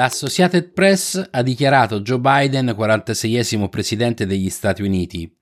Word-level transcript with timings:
L'Associated 0.00 0.72
Press 0.72 1.28
ha 1.30 1.42
dichiarato 1.42 2.00
Joe 2.00 2.18
Biden 2.18 2.74
46esimo 2.78 3.68
presidente 3.68 4.24
degli 4.24 4.48
Stati 4.48 4.82
Uniti. 4.82 5.39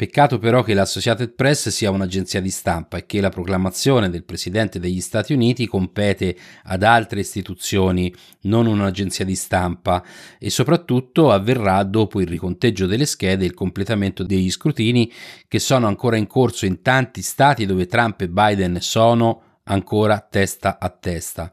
Peccato 0.00 0.38
però 0.38 0.62
che 0.62 0.72
l'Associated 0.72 1.34
Press 1.34 1.68
sia 1.68 1.90
un'agenzia 1.90 2.40
di 2.40 2.48
stampa 2.48 2.96
e 2.96 3.04
che 3.04 3.20
la 3.20 3.28
proclamazione 3.28 4.08
del 4.08 4.24
Presidente 4.24 4.78
degli 4.78 5.00
Stati 5.00 5.34
Uniti 5.34 5.66
compete 5.66 6.36
ad 6.64 6.82
altre 6.82 7.20
istituzioni, 7.20 8.10
non 8.42 8.66
un'agenzia 8.66 9.26
di 9.26 9.34
stampa, 9.34 10.02
e 10.38 10.48
soprattutto 10.48 11.30
avverrà 11.30 11.82
dopo 11.82 12.20
il 12.20 12.28
riconteggio 12.28 12.86
delle 12.86 13.04
schede 13.04 13.44
e 13.44 13.48
il 13.48 13.54
completamento 13.54 14.22
degli 14.22 14.50
scrutini 14.50 15.12
che 15.46 15.58
sono 15.58 15.86
ancora 15.86 16.16
in 16.16 16.26
corso 16.26 16.64
in 16.64 16.80
tanti 16.80 17.20
stati 17.20 17.66
dove 17.66 17.86
Trump 17.86 18.22
e 18.22 18.28
Biden 18.30 18.78
sono 18.80 19.42
ancora 19.64 20.18
testa 20.20 20.78
a 20.78 20.88
testa. 20.88 21.52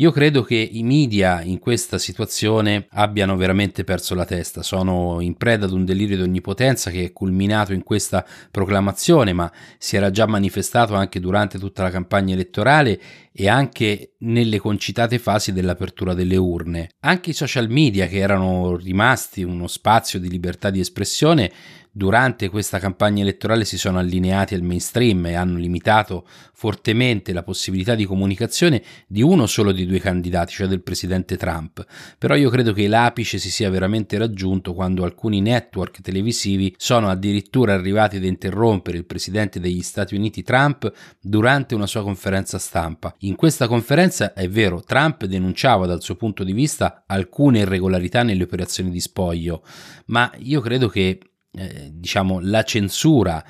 Io 0.00 0.12
credo 0.12 0.42
che 0.42 0.54
i 0.54 0.84
media 0.84 1.42
in 1.42 1.58
questa 1.58 1.98
situazione 1.98 2.86
abbiano 2.90 3.36
veramente 3.36 3.82
perso 3.82 4.14
la 4.14 4.24
testa, 4.24 4.62
sono 4.62 5.20
in 5.20 5.36
preda 5.36 5.66
ad 5.66 5.72
un 5.72 5.84
delirio 5.84 6.16
di 6.16 6.22
onnipotenza 6.22 6.90
che 6.90 7.06
è 7.06 7.12
culminato 7.12 7.72
in 7.72 7.82
questa 7.82 8.24
proclamazione, 8.52 9.32
ma 9.32 9.50
si 9.76 9.96
era 9.96 10.12
già 10.12 10.26
manifestato 10.26 10.94
anche 10.94 11.18
durante 11.18 11.58
tutta 11.58 11.82
la 11.82 11.90
campagna 11.90 12.34
elettorale 12.34 13.00
e 13.32 13.48
anche 13.48 14.14
nelle 14.18 14.60
concitate 14.60 15.18
fasi 15.18 15.52
dell'apertura 15.52 16.14
delle 16.14 16.36
urne. 16.36 16.90
Anche 17.00 17.30
i 17.30 17.34
social 17.34 17.68
media 17.68 18.06
che 18.06 18.18
erano 18.18 18.76
rimasti 18.76 19.42
uno 19.42 19.66
spazio 19.66 20.20
di 20.20 20.30
libertà 20.30 20.70
di 20.70 20.78
espressione 20.78 21.50
durante 21.98 22.48
questa 22.48 22.78
campagna 22.78 23.22
elettorale 23.22 23.64
si 23.64 23.76
sono 23.76 23.98
allineati 23.98 24.54
al 24.54 24.62
mainstream 24.62 25.26
e 25.26 25.34
hanno 25.34 25.58
limitato 25.58 26.24
fortemente 26.54 27.32
la 27.32 27.42
possibilità 27.42 27.96
di 27.96 28.04
comunicazione 28.04 28.82
di 29.08 29.20
uno 29.20 29.46
solo 29.46 29.72
di 29.72 29.84
due 29.84 29.98
candidati, 29.98 30.52
cioè 30.52 30.68
del 30.68 30.82
presidente 30.82 31.36
Trump. 31.36 31.84
Però 32.16 32.36
io 32.36 32.50
credo 32.50 32.72
che 32.72 32.86
l'apice 32.86 33.38
si 33.38 33.50
sia 33.50 33.68
veramente 33.68 34.16
raggiunto 34.16 34.74
quando 34.74 35.02
alcuni 35.02 35.40
network 35.40 36.00
televisivi 36.00 36.72
sono 36.78 37.08
addirittura 37.08 37.74
arrivati 37.74 38.16
ad 38.16 38.24
interrompere 38.24 38.96
il 38.96 39.04
presidente 39.04 39.58
degli 39.58 39.82
Stati 39.82 40.14
Uniti 40.14 40.44
Trump 40.44 40.92
durante 41.20 41.74
una 41.74 41.88
sua 41.88 42.04
conferenza 42.04 42.58
stampa. 42.58 43.12
In 43.20 43.34
questa 43.34 43.66
conferenza 43.66 44.34
è 44.34 44.48
vero, 44.48 44.84
Trump 44.84 45.24
denunciava 45.24 45.86
dal 45.86 46.00
suo 46.00 46.14
punto 46.14 46.44
di 46.44 46.52
vista 46.52 47.02
alcune 47.06 47.58
irregolarità 47.58 48.22
nelle 48.22 48.44
operazioni 48.44 48.90
di 48.90 49.00
spoglio, 49.00 49.64
ma 50.06 50.30
io 50.38 50.60
credo 50.60 50.86
che 50.88 51.18
eh, 51.52 51.90
diciamo, 51.92 52.40
la 52.40 52.62
censura, 52.62 53.44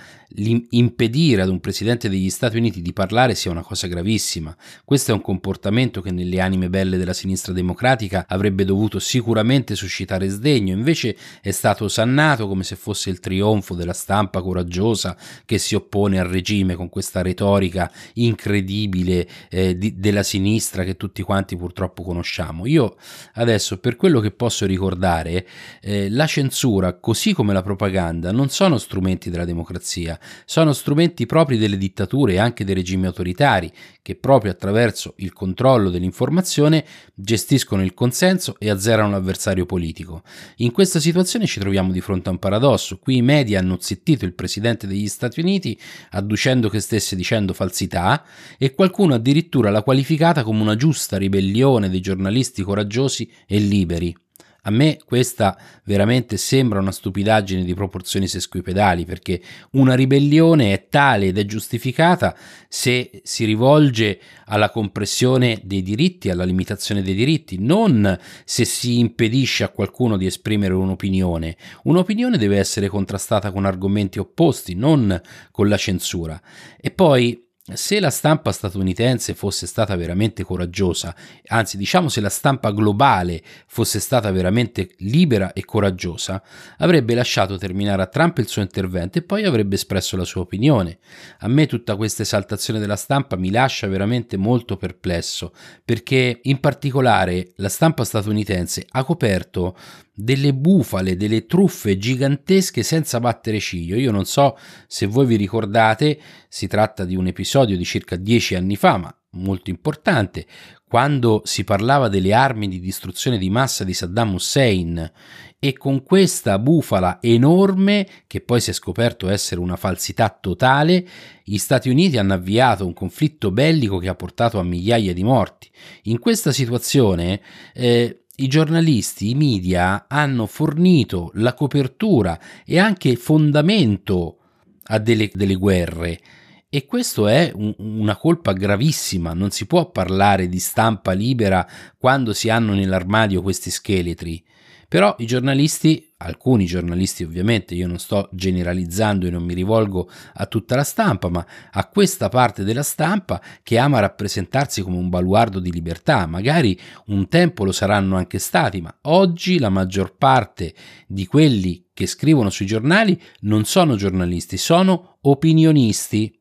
impedire 0.70 1.40
ad 1.40 1.48
un 1.48 1.58
presidente 1.58 2.08
degli 2.08 2.28
Stati 2.28 2.58
Uniti 2.58 2.82
di 2.82 2.92
parlare 2.92 3.34
sia 3.34 3.50
una 3.50 3.62
cosa 3.62 3.86
gravissima. 3.86 4.54
Questo 4.84 5.10
è 5.10 5.14
un 5.14 5.22
comportamento 5.22 6.02
che 6.02 6.10
nelle 6.10 6.40
anime 6.40 6.68
belle 6.68 6.98
della 6.98 7.14
sinistra 7.14 7.54
democratica 7.54 8.26
avrebbe 8.28 8.64
dovuto 8.64 8.98
sicuramente 8.98 9.74
suscitare 9.74 10.28
sdegno, 10.28 10.74
invece 10.74 11.16
è 11.40 11.50
stato 11.50 11.84
osannato 11.84 12.46
come 12.46 12.62
se 12.62 12.76
fosse 12.76 13.08
il 13.08 13.20
trionfo 13.20 13.74
della 13.74 13.94
stampa 13.94 14.42
coraggiosa 14.42 15.16
che 15.46 15.56
si 15.56 15.74
oppone 15.74 16.20
al 16.20 16.28
regime 16.28 16.74
con 16.74 16.90
questa 16.90 17.22
retorica 17.22 17.90
incredibile 18.14 19.26
eh, 19.48 19.78
di, 19.78 19.98
della 19.98 20.22
sinistra 20.22 20.84
che 20.84 20.96
tutti 20.96 21.22
quanti 21.22 21.56
purtroppo 21.56 22.02
conosciamo. 22.02 22.66
Io 22.66 22.96
adesso, 23.34 23.78
per 23.78 23.96
quello 23.96 24.20
che 24.20 24.30
posso 24.30 24.66
ricordare, 24.66 25.46
eh, 25.80 26.10
la 26.10 26.26
censura, 26.26 26.98
così 26.98 27.32
come 27.32 27.54
la 27.54 27.62
propaganda, 27.62 27.86
propaganda 27.88 28.30
non 28.32 28.50
sono 28.50 28.76
strumenti 28.76 29.30
della 29.30 29.46
democrazia, 29.46 30.18
sono 30.44 30.72
strumenti 30.74 31.24
propri 31.24 31.56
delle 31.56 31.78
dittature 31.78 32.34
e 32.34 32.38
anche 32.38 32.64
dei 32.64 32.74
regimi 32.74 33.06
autoritari, 33.06 33.72
che 34.02 34.14
proprio 34.14 34.52
attraverso 34.52 35.14
il 35.18 35.32
controllo 35.32 35.88
dell'informazione 35.88 36.84
gestiscono 37.14 37.82
il 37.82 37.94
consenso 37.94 38.56
e 38.58 38.68
azzerano 38.68 39.10
l'avversario 39.10 39.64
politico. 39.64 40.22
In 40.56 40.70
questa 40.70 41.00
situazione 41.00 41.46
ci 41.46 41.60
troviamo 41.60 41.90
di 41.90 42.00
fronte 42.02 42.28
a 42.28 42.32
un 42.32 42.38
paradosso. 42.38 42.98
Qui 42.98 43.16
i 43.16 43.22
media 43.22 43.58
hanno 43.58 43.78
zittito 43.80 44.26
il 44.26 44.34
presidente 44.34 44.86
degli 44.86 45.08
Stati 45.08 45.40
Uniti 45.40 45.78
adducendo 46.10 46.68
che 46.68 46.80
stesse 46.80 47.16
dicendo 47.16 47.54
falsità 47.54 48.22
e 48.58 48.74
qualcuno 48.74 49.14
addirittura 49.14 49.70
l'ha 49.70 49.82
qualificata 49.82 50.42
come 50.42 50.60
una 50.60 50.76
giusta 50.76 51.16
ribellione 51.16 51.88
dei 51.88 52.00
giornalisti 52.00 52.62
coraggiosi 52.62 53.30
e 53.46 53.58
liberi. 53.58 54.14
A 54.62 54.70
me 54.70 54.98
questa 55.04 55.56
veramente 55.84 56.36
sembra 56.36 56.80
una 56.80 56.90
stupidaggine 56.90 57.64
di 57.64 57.74
proporzioni 57.74 58.26
sesquipedali 58.26 59.04
perché 59.04 59.40
una 59.72 59.94
ribellione 59.94 60.72
è 60.72 60.88
tale 60.88 61.26
ed 61.26 61.38
è 61.38 61.46
giustificata 61.46 62.36
se 62.68 63.22
si 63.22 63.44
rivolge 63.44 64.20
alla 64.46 64.70
compressione 64.70 65.60
dei 65.62 65.82
diritti, 65.82 66.28
alla 66.28 66.44
limitazione 66.44 67.02
dei 67.02 67.14
diritti, 67.14 67.56
non 67.58 68.18
se 68.44 68.64
si 68.64 68.98
impedisce 68.98 69.64
a 69.64 69.68
qualcuno 69.68 70.16
di 70.16 70.26
esprimere 70.26 70.74
un'opinione. 70.74 71.56
Un'opinione 71.84 72.36
deve 72.36 72.58
essere 72.58 72.88
contrastata 72.88 73.52
con 73.52 73.64
argomenti 73.64 74.18
opposti, 74.18 74.74
non 74.74 75.18
con 75.50 75.68
la 75.68 75.76
censura. 75.76 76.40
E 76.78 76.90
poi 76.90 77.47
se 77.74 78.00
la 78.00 78.10
stampa 78.10 78.52
statunitense 78.52 79.34
fosse 79.34 79.66
stata 79.66 79.94
veramente 79.96 80.42
coraggiosa, 80.42 81.14
anzi 81.46 81.76
diciamo 81.76 82.08
se 82.08 82.20
la 82.20 82.28
stampa 82.28 82.70
globale 82.70 83.42
fosse 83.66 84.00
stata 84.00 84.30
veramente 84.30 84.90
libera 84.98 85.52
e 85.52 85.64
coraggiosa, 85.64 86.42
avrebbe 86.78 87.14
lasciato 87.14 87.58
terminare 87.58 88.02
a 88.02 88.06
Trump 88.06 88.38
il 88.38 88.48
suo 88.48 88.62
intervento 88.62 89.18
e 89.18 89.22
poi 89.22 89.44
avrebbe 89.44 89.74
espresso 89.74 90.16
la 90.16 90.24
sua 90.24 90.42
opinione. 90.42 90.98
A 91.40 91.48
me 91.48 91.66
tutta 91.66 91.96
questa 91.96 92.22
esaltazione 92.22 92.78
della 92.78 92.96
stampa 92.96 93.36
mi 93.36 93.50
lascia 93.50 93.86
veramente 93.86 94.36
molto 94.36 94.76
perplesso, 94.76 95.52
perché 95.84 96.40
in 96.42 96.60
particolare 96.60 97.52
la 97.56 97.68
stampa 97.68 98.04
statunitense 98.04 98.86
ha 98.88 99.04
coperto 99.04 99.76
delle 100.20 100.52
bufale, 100.52 101.16
delle 101.16 101.46
truffe 101.46 101.96
gigantesche 101.96 102.82
senza 102.82 103.20
battere 103.20 103.60
ciglio. 103.60 103.94
Io 103.94 104.10
non 104.10 104.24
so 104.24 104.58
se 104.88 105.06
voi 105.06 105.26
vi 105.26 105.36
ricordate, 105.36 106.18
si 106.48 106.66
tratta 106.66 107.04
di 107.04 107.14
un 107.14 107.28
episodio 107.28 107.76
di 107.76 107.84
circa 107.84 108.16
dieci 108.16 108.56
anni 108.56 108.74
fa, 108.74 108.96
ma 108.96 109.16
molto 109.32 109.70
importante, 109.70 110.44
quando 110.88 111.42
si 111.44 111.62
parlava 111.62 112.08
delle 112.08 112.32
armi 112.32 112.66
di 112.66 112.80
distruzione 112.80 113.38
di 113.38 113.48
massa 113.48 113.84
di 113.84 113.92
Saddam 113.92 114.34
Hussein 114.34 115.12
e 115.56 115.76
con 115.76 116.02
questa 116.02 116.58
bufala 116.58 117.18
enorme, 117.20 118.06
che 118.26 118.40
poi 118.40 118.60
si 118.60 118.70
è 118.70 118.72
scoperto 118.72 119.28
essere 119.28 119.60
una 119.60 119.76
falsità 119.76 120.36
totale, 120.40 121.06
gli 121.44 121.58
Stati 121.58 121.90
Uniti 121.90 122.18
hanno 122.18 122.34
avviato 122.34 122.84
un 122.84 122.92
conflitto 122.92 123.52
bellico 123.52 123.98
che 123.98 124.08
ha 124.08 124.16
portato 124.16 124.58
a 124.58 124.64
migliaia 124.64 125.12
di 125.12 125.22
morti. 125.22 125.70
In 126.04 126.18
questa 126.18 126.50
situazione 126.50 127.40
eh, 127.72 128.24
i 128.40 128.46
giornalisti, 128.46 129.30
i 129.30 129.34
media 129.34 130.06
hanno 130.08 130.46
fornito 130.46 131.30
la 131.34 131.54
copertura 131.54 132.38
e 132.64 132.78
anche 132.78 133.16
fondamento 133.16 134.38
a 134.84 134.98
delle, 134.98 135.30
delle 135.32 135.54
guerre. 135.54 136.20
E 136.68 136.84
questo 136.84 137.26
è 137.26 137.50
un, 137.54 137.74
una 137.78 138.16
colpa 138.16 138.52
gravissima, 138.52 139.32
non 139.32 139.50
si 139.50 139.66
può 139.66 139.90
parlare 139.90 140.48
di 140.48 140.58
stampa 140.58 141.12
libera 141.12 141.66
quando 141.96 142.32
si 142.32 142.48
hanno 142.48 142.74
nell'armadio 142.74 143.42
questi 143.42 143.70
scheletri. 143.70 144.44
Però 144.86 145.14
i 145.18 145.26
giornalisti, 145.26 146.07
alcuni 146.18 146.66
giornalisti 146.66 147.22
ovviamente, 147.22 147.74
io 147.74 147.86
non 147.86 147.98
sto 147.98 148.28
generalizzando 148.32 149.26
e 149.26 149.30
non 149.30 149.44
mi 149.44 149.54
rivolgo 149.54 150.10
a 150.34 150.46
tutta 150.46 150.74
la 150.74 150.82
stampa, 150.82 151.28
ma 151.28 151.46
a 151.70 151.88
questa 151.88 152.28
parte 152.28 152.64
della 152.64 152.82
stampa 152.82 153.40
che 153.62 153.78
ama 153.78 154.00
rappresentarsi 154.00 154.82
come 154.82 154.96
un 154.96 155.08
baluardo 155.08 155.60
di 155.60 155.70
libertà, 155.70 156.26
magari 156.26 156.78
un 157.06 157.28
tempo 157.28 157.64
lo 157.64 157.72
saranno 157.72 158.16
anche 158.16 158.38
stati, 158.38 158.80
ma 158.80 158.92
oggi 159.02 159.58
la 159.58 159.68
maggior 159.68 160.16
parte 160.16 160.74
di 161.06 161.26
quelli 161.26 161.86
che 161.94 162.06
scrivono 162.06 162.50
sui 162.50 162.66
giornali 162.66 163.20
non 163.40 163.64
sono 163.64 163.96
giornalisti, 163.96 164.56
sono 164.56 165.18
opinionisti. 165.22 166.32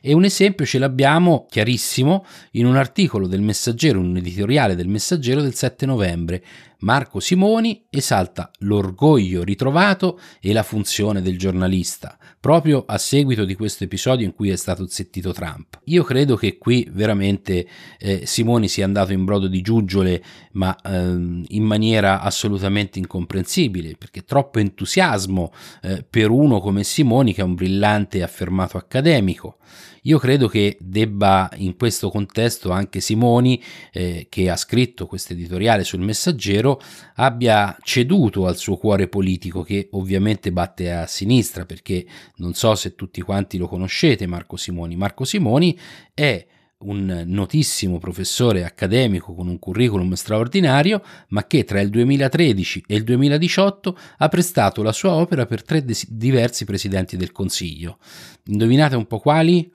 E 0.00 0.14
un 0.14 0.24
esempio 0.24 0.64
ce 0.64 0.78
l'abbiamo 0.78 1.46
chiarissimo 1.50 2.24
in 2.52 2.66
un 2.66 2.76
articolo 2.76 3.26
del 3.26 3.42
Messaggero, 3.42 3.98
un 3.98 4.16
editoriale 4.16 4.74
del 4.74 4.88
Messaggero 4.88 5.42
del 5.42 5.54
7 5.54 5.84
novembre. 5.84 6.42
Marco 6.80 7.20
Simoni 7.20 7.86
esalta 7.88 8.50
l'orgoglio 8.58 9.42
ritrovato 9.42 10.20
e 10.40 10.52
la 10.52 10.62
funzione 10.62 11.22
del 11.22 11.38
giornalista, 11.38 12.18
proprio 12.38 12.84
a 12.86 12.98
seguito 12.98 13.44
di 13.44 13.54
questo 13.54 13.84
episodio 13.84 14.26
in 14.26 14.34
cui 14.34 14.50
è 14.50 14.56
stato 14.56 14.86
zittito 14.86 15.32
Trump. 15.32 15.80
Io 15.84 16.02
credo 16.04 16.36
che 16.36 16.58
qui 16.58 16.86
veramente 16.92 17.66
eh, 17.98 18.26
Simoni 18.26 18.68
sia 18.68 18.84
andato 18.84 19.12
in 19.12 19.24
brodo 19.24 19.46
di 19.46 19.62
giuggiole, 19.62 20.22
ma 20.52 20.76
ehm, 20.84 21.44
in 21.48 21.64
maniera 21.64 22.20
assolutamente 22.20 22.98
incomprensibile, 22.98 23.96
perché 23.96 24.24
troppo 24.24 24.58
entusiasmo 24.58 25.52
eh, 25.82 26.04
per 26.08 26.30
uno 26.30 26.60
come 26.60 26.84
Simoni, 26.84 27.32
che 27.32 27.40
è 27.40 27.44
un 27.44 27.54
brillante 27.54 28.18
e 28.18 28.22
affermato 28.22 28.76
accademico. 28.76 29.58
Io 30.06 30.18
credo 30.18 30.46
che 30.46 30.76
debba 30.80 31.50
in 31.56 31.76
questo 31.76 32.10
contesto 32.10 32.70
anche 32.70 33.00
Simoni, 33.00 33.60
eh, 33.92 34.26
che 34.28 34.48
ha 34.48 34.56
scritto 34.56 35.06
questo 35.06 35.32
editoriale 35.32 35.82
sul 35.82 36.00
messaggero, 36.00 36.65
vero, 36.66 36.80
abbia 37.14 37.76
ceduto 37.82 38.46
al 38.46 38.56
suo 38.56 38.76
cuore 38.76 39.08
politico 39.08 39.62
che 39.62 39.88
ovviamente 39.92 40.50
batte 40.52 40.92
a 40.92 41.06
sinistra 41.06 41.64
perché 41.64 42.04
non 42.36 42.54
so 42.54 42.74
se 42.74 42.94
tutti 42.94 43.20
quanti 43.20 43.56
lo 43.58 43.68
conoscete 43.68 44.26
Marco 44.26 44.56
Simoni. 44.56 44.96
Marco 44.96 45.24
Simoni 45.24 45.78
è 46.12 46.46
un 46.78 47.24
notissimo 47.26 47.98
professore 47.98 48.64
accademico 48.64 49.34
con 49.34 49.48
un 49.48 49.58
curriculum 49.58 50.12
straordinario, 50.12 51.02
ma 51.28 51.46
che 51.46 51.64
tra 51.64 51.80
il 51.80 51.88
2013 51.88 52.84
e 52.86 52.96
il 52.96 53.04
2018 53.04 53.98
ha 54.18 54.28
prestato 54.28 54.82
la 54.82 54.92
sua 54.92 55.14
opera 55.14 55.46
per 55.46 55.62
tre 55.62 55.82
diversi 56.08 56.66
presidenti 56.66 57.16
del 57.16 57.32
Consiglio. 57.32 57.98
Indovinate 58.44 58.94
un 58.94 59.06
po' 59.06 59.20
quali? 59.20 59.72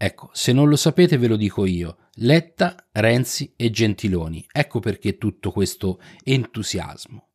Ecco, 0.00 0.30
se 0.32 0.52
non 0.52 0.68
lo 0.68 0.76
sapete 0.76 1.18
ve 1.18 1.26
lo 1.26 1.36
dico 1.36 1.66
io. 1.66 1.96
Letta, 2.20 2.86
Renzi 2.92 3.52
e 3.56 3.68
Gentiloni. 3.70 4.46
Ecco 4.52 4.78
perché 4.78 5.18
tutto 5.18 5.50
questo 5.50 6.00
entusiasmo. 6.22 7.27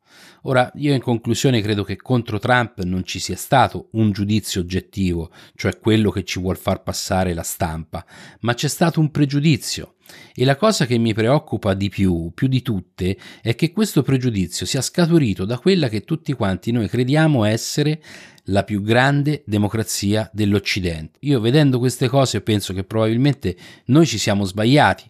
Ora, 0.43 0.71
io 0.75 0.93
in 0.93 1.01
conclusione 1.01 1.61
credo 1.61 1.83
che 1.83 1.95
contro 1.95 2.37
Trump 2.37 2.81
non 2.83 3.05
ci 3.05 3.19
sia 3.19 3.37
stato 3.37 3.87
un 3.91 4.11
giudizio 4.11 4.61
oggettivo, 4.61 5.31
cioè 5.55 5.79
quello 5.79 6.11
che 6.11 6.23
ci 6.23 6.39
vuol 6.39 6.57
far 6.57 6.83
passare 6.83 7.33
la 7.33 7.43
stampa, 7.43 8.05
ma 8.41 8.53
c'è 8.53 8.67
stato 8.67 8.99
un 8.99 9.09
pregiudizio. 9.09 9.95
E 10.35 10.43
la 10.43 10.57
cosa 10.57 10.85
che 10.85 10.97
mi 10.97 11.13
preoccupa 11.13 11.73
di 11.73 11.89
più, 11.89 12.31
più 12.33 12.47
di 12.47 12.61
tutte, 12.61 13.17
è 13.41 13.55
che 13.55 13.71
questo 13.71 14.01
pregiudizio 14.01 14.65
sia 14.65 14.81
scaturito 14.81 15.45
da 15.45 15.57
quella 15.57 15.87
che 15.87 16.01
tutti 16.01 16.33
quanti 16.33 16.71
noi 16.71 16.89
crediamo 16.89 17.45
essere 17.45 18.01
la 18.47 18.63
più 18.63 18.81
grande 18.81 19.43
democrazia 19.45 20.29
dell'Occidente. 20.33 21.19
Io 21.21 21.39
vedendo 21.39 21.79
queste 21.79 22.09
cose 22.09 22.41
penso 22.41 22.73
che 22.73 22.83
probabilmente 22.83 23.55
noi 23.85 24.05
ci 24.05 24.17
siamo 24.17 24.43
sbagliati, 24.43 25.09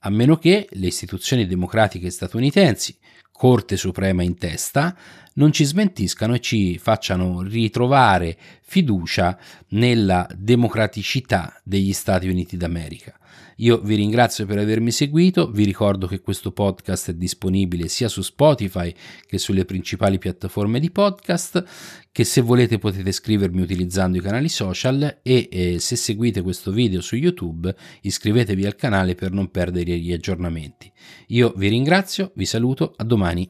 a 0.00 0.10
meno 0.10 0.38
che 0.38 0.66
le 0.70 0.86
istituzioni 0.86 1.46
democratiche 1.46 2.08
statunitensi, 2.08 2.96
Corte 3.40 3.78
Suprema 3.78 4.22
in 4.22 4.36
testa, 4.36 4.94
non 5.40 5.52
ci 5.52 5.64
smentiscano 5.64 6.34
e 6.34 6.40
ci 6.40 6.76
facciano 6.76 7.40
ritrovare 7.40 8.36
fiducia 8.60 9.38
nella 9.68 10.28
democraticità 10.36 11.58
degli 11.64 11.94
Stati 11.94 12.28
Uniti 12.28 12.58
d'America. 12.58 13.14
Io 13.56 13.78
vi 13.78 13.94
ringrazio 13.94 14.46
per 14.46 14.58
avermi 14.58 14.90
seguito, 14.90 15.50
vi 15.50 15.64
ricordo 15.64 16.06
che 16.06 16.20
questo 16.20 16.50
podcast 16.50 17.10
è 17.10 17.14
disponibile 17.14 17.88
sia 17.88 18.08
su 18.08 18.22
Spotify 18.22 18.92
che 19.26 19.38
sulle 19.38 19.66
principali 19.66 20.18
piattaforme 20.18 20.80
di 20.80 20.90
podcast, 20.90 21.64
che 22.10 22.24
se 22.24 22.40
volete 22.40 22.78
potete 22.78 23.12
scrivermi 23.12 23.60
utilizzando 23.60 24.16
i 24.16 24.22
canali 24.22 24.48
social 24.48 25.20
e 25.22 25.48
eh, 25.50 25.78
se 25.78 25.96
seguite 25.96 26.42
questo 26.42 26.70
video 26.70 27.00
su 27.00 27.16
YouTube 27.16 27.74
iscrivetevi 28.00 28.64
al 28.64 28.76
canale 28.76 29.14
per 29.14 29.30
non 29.30 29.50
perdere 29.50 29.96
gli 29.98 30.12
aggiornamenti. 30.12 30.90
Io 31.28 31.52
vi 31.54 31.68
ringrazio, 31.68 32.32
vi 32.34 32.46
saluto, 32.46 32.94
a 32.96 33.04
domani. 33.04 33.48